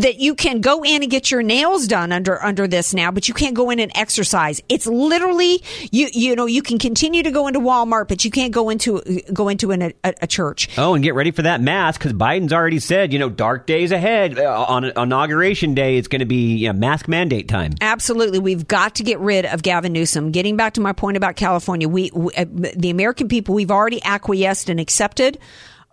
[0.00, 3.28] that you can go in and get your nails done under under this now, but
[3.28, 4.60] you can't go in and exercise.
[4.68, 8.52] It's literally you you know you can continue to go into Walmart, but you can't
[8.52, 9.00] go into
[9.32, 10.76] go into an, a, a church.
[10.78, 13.92] Oh, and get ready for that mask because Biden's already said you know dark days
[13.92, 15.96] ahead uh, on inauguration day.
[15.96, 17.72] It's going to be you know, mask mandate time.
[17.80, 20.30] Absolutely, we've got to get rid of Gavin Newsom.
[20.30, 24.02] Getting back to my point about California, we, we uh, the American people we've already
[24.04, 25.38] acquiesced and accepted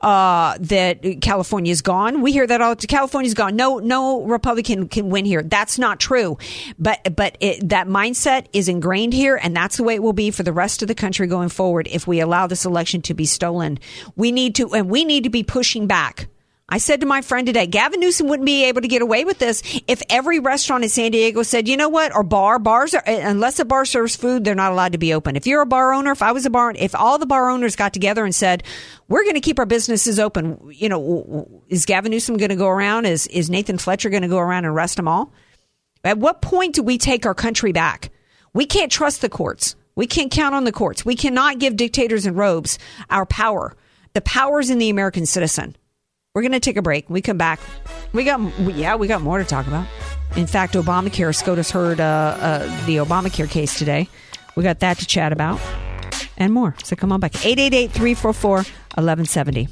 [0.04, 2.22] uh, that California's gone.
[2.22, 2.76] We hear that all.
[2.76, 3.56] California's gone.
[3.56, 5.41] No, no Republican can win here.
[5.41, 6.38] That's not true.
[6.78, 10.30] But but it, that mindset is ingrained here, and that's the way it will be
[10.30, 11.88] for the rest of the country going forward.
[11.89, 13.80] If we allow this election to be stolen,
[14.18, 16.28] we need to, and we need to be pushing back
[16.74, 19.38] I said to my friend today, Gavin Newsom wouldn't be able to get away with
[19.38, 23.03] this if every restaurant in San Diego said, you know what, or bar, bars are,
[23.05, 25.36] uh, unless a bar serves food, they're not allowed to be open.
[25.36, 27.76] If you're a bar owner, if I was a bar, if all the bar owners
[27.76, 28.63] got together and said,
[29.07, 32.69] we're going to keep our businesses open, you know, is Gavin Newsom going to go
[32.69, 33.05] around?
[33.05, 35.32] Is, is Nathan Fletcher going to go around and arrest them all?
[36.03, 38.09] At what point do we take our country back?
[38.51, 39.76] We can't trust the courts.
[39.93, 41.05] We can't count on the courts.
[41.05, 42.80] We cannot give dictators in robes
[43.11, 43.78] our power.
[44.13, 45.76] The power is in the American citizen.
[46.36, 47.08] We're going to take a break.
[47.12, 47.60] we come back,
[48.12, 48.42] we got
[48.74, 49.86] yeah, we got more to talk about.
[50.36, 51.36] In fact, Obamacare.
[51.36, 52.04] SCOTUS heard uh,
[52.40, 54.10] uh, the Obamacare case today.
[54.56, 55.62] We got that to chat about
[56.36, 56.74] and more.
[56.84, 57.46] So come on back.
[57.46, 59.68] 888 344 1170.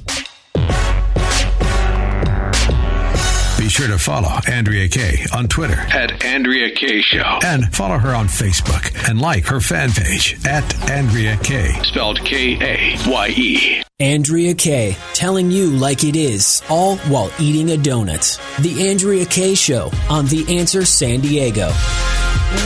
[3.62, 7.38] Be sure to follow Andrea Kaye on Twitter at Andrea Kaye Show.
[7.44, 11.80] And follow her on Facebook and like her fan page at Andrea Kaye.
[11.84, 13.82] Spelled K A Y E.
[14.00, 18.36] Andrea Kaye, telling you like it is, all while eating a donut.
[18.60, 21.70] The Andrea Kaye Show on The Answer San Diego.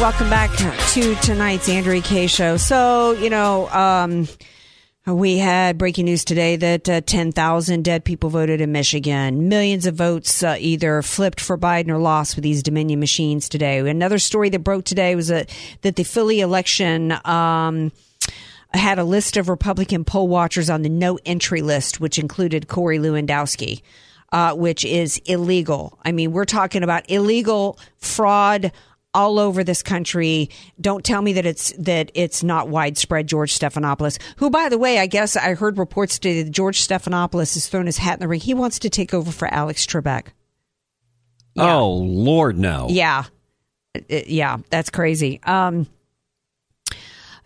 [0.00, 0.50] Welcome back
[0.94, 2.56] to tonight's Andrea Kaye Show.
[2.56, 4.26] So, you know, um,
[5.06, 9.48] We had breaking news today that uh, 10,000 dead people voted in Michigan.
[9.48, 13.78] Millions of votes uh, either flipped for Biden or lost with these Dominion machines today.
[13.88, 15.48] Another story that broke today was that,
[15.82, 17.92] the Philly election um,
[18.74, 22.98] had a list of Republican poll watchers on the no entry list, which included Corey
[22.98, 23.82] Lewandowski,
[24.32, 26.00] uh, which is illegal.
[26.04, 28.72] I mean, we're talking about illegal fraud
[29.16, 30.50] all over this country.
[30.80, 33.26] Don't tell me that it's that it's not widespread.
[33.26, 37.54] George Stephanopoulos, who, by the way, I guess I heard reports today that George Stephanopoulos
[37.54, 38.40] has thrown his hat in the ring.
[38.40, 40.26] He wants to take over for Alex Trebek.
[41.56, 42.88] Oh Lord, no.
[42.90, 43.24] Yeah,
[43.94, 45.40] Uh, yeah, that's crazy.
[45.44, 45.86] Um,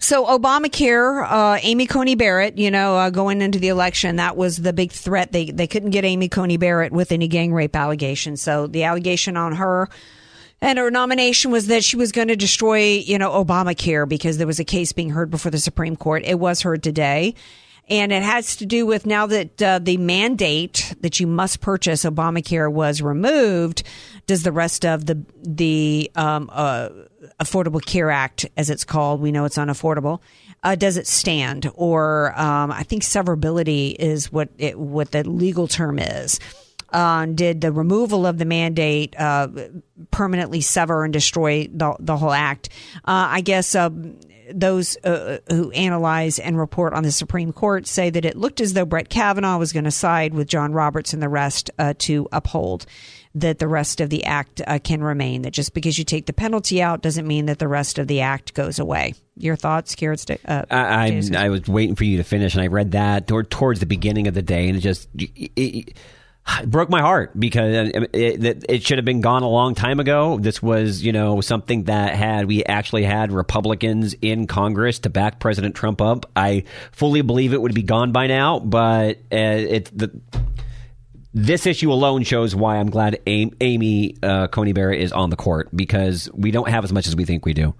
[0.02, 4.56] so Obamacare, uh, Amy Coney Barrett, you know, uh, going into the election, that was
[4.56, 5.30] the big threat.
[5.30, 8.40] They they couldn't get Amy Coney Barrett with any gang rape allegations.
[8.42, 9.88] So the allegation on her
[10.62, 14.46] and her nomination was that she was going to destroy, you know, Obamacare because there
[14.46, 16.22] was a case being heard before the Supreme Court.
[16.24, 17.34] It was heard today.
[17.88, 22.04] And it has to do with now that uh, the mandate that you must purchase
[22.04, 23.82] Obamacare was removed.
[24.26, 26.90] Does the rest of the the um, uh,
[27.40, 30.20] Affordable Care Act, as it's called, we know it's unaffordable,
[30.62, 31.68] uh, does it stand?
[31.74, 36.38] Or um, I think severability is what it, what the legal term is.
[36.92, 39.48] Uh, did the removal of the mandate uh,
[40.10, 42.68] permanently sever and destroy the, the whole act?
[42.96, 43.90] Uh, I guess uh,
[44.52, 48.72] those uh, who analyze and report on the Supreme Court say that it looked as
[48.72, 52.28] though Brett Kavanaugh was going to side with John Roberts and the rest uh, to
[52.32, 52.86] uphold
[53.32, 55.42] that the rest of the act uh, can remain.
[55.42, 58.22] That just because you take the penalty out doesn't mean that the rest of the
[58.22, 59.14] act goes away.
[59.36, 59.94] Your thoughts,
[60.44, 61.44] Uh, I, I?
[61.44, 64.26] I was waiting for you to finish, and I read that toward, towards the beginning
[64.26, 65.96] of the day, and it just it, it,
[66.66, 70.38] broke my heart because it, it, it should have been gone a long time ago.
[70.38, 75.38] This was, you know, something that had we actually had Republicans in Congress to back
[75.38, 76.30] President Trump up.
[76.34, 80.10] I fully believe it would be gone by now, but uh, it the.
[81.32, 85.36] This issue alone shows why I'm glad Amy, Amy uh, Coney Barrett is on the
[85.36, 87.72] court because we don't have as much as we think we do.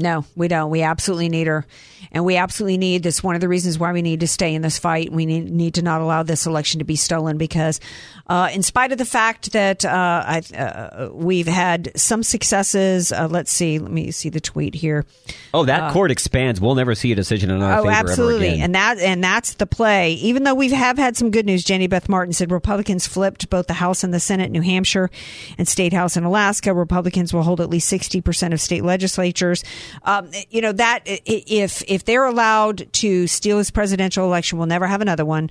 [0.00, 0.70] No, we don't.
[0.70, 1.66] We absolutely need her.
[2.12, 3.22] And we absolutely need this.
[3.22, 5.12] One of the reasons why we need to stay in this fight.
[5.12, 7.80] We need, need to not allow this election to be stolen because,
[8.28, 13.26] uh, in spite of the fact that uh, I, uh, we've had some successes, uh,
[13.28, 15.04] let's see, let me see the tweet here.
[15.52, 16.60] Oh, that court expands.
[16.60, 19.66] We'll never see a decision in our Oh, favor absolutely, and that and that's the
[19.66, 20.12] play.
[20.12, 23.66] Even though we have had some good news, Jenny Beth Martin said Republicans flipped both
[23.66, 25.10] the House and the Senate, in New Hampshire,
[25.58, 26.72] and State House in Alaska.
[26.72, 29.64] Republicans will hold at least sixty percent of state legislatures.
[30.02, 34.86] Um, you know that if if they're allowed to steal this presidential election, we'll never
[34.86, 35.50] have another one.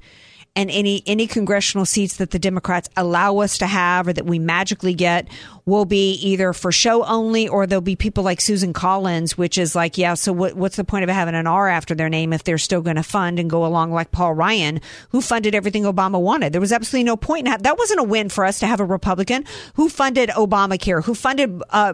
[0.55, 4.39] And any any congressional seats that the Democrats allow us to have or that we
[4.39, 5.27] magically get
[5.67, 9.75] will be either for show only or there'll be people like Susan Collins, which is
[9.75, 12.43] like, yeah, so what, what's the point of having an R after their name if
[12.43, 16.19] they're still going to fund and go along like Paul Ryan, who funded everything Obama
[16.19, 16.53] wanted?
[16.53, 17.61] There was absolutely no point in that.
[17.61, 21.61] That wasn't a win for us to have a Republican who funded Obamacare, who funded,
[21.69, 21.93] uh,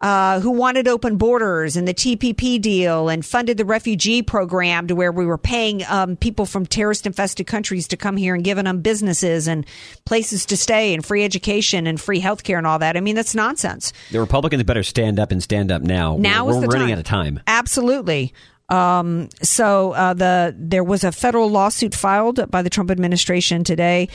[0.00, 4.94] uh, who wanted open borders and the TPP deal and funded the refugee program to
[4.94, 8.64] where we were paying um, people from terrorist infested countries to come here and giving
[8.64, 9.66] them businesses and
[10.04, 12.96] places to stay and free education and free healthcare and all that.
[12.96, 13.92] I mean, that's nonsense.
[14.10, 16.16] The Republicans better stand up and stand up now.
[16.18, 16.92] Now we're, is the we're running time.
[16.92, 17.40] out of time.
[17.46, 18.34] Absolutely.
[18.68, 24.08] Um, so uh, the there was a federal lawsuit filed by the Trump administration today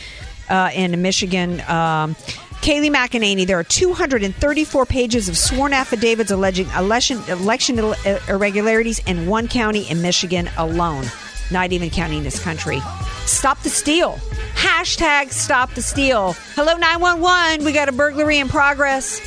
[0.52, 1.62] uh, in Michigan.
[1.62, 2.16] Um,
[2.62, 7.80] Kayleigh McEnany, there are 234 pages of sworn affidavits alleging election election
[8.28, 11.06] irregularities in one county in Michigan alone.
[11.50, 12.80] Not even counting this country.
[13.26, 14.20] Stop the steal.
[14.54, 16.34] Hashtag stop the steal.
[16.56, 17.66] Hello 911.
[17.66, 19.20] We got a burglary in progress.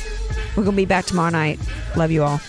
[0.55, 1.59] We're going to be back tomorrow night.
[1.97, 2.39] Love you all.